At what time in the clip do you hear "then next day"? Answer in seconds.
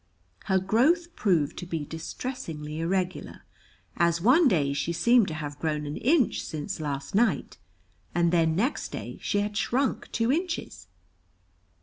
8.31-9.19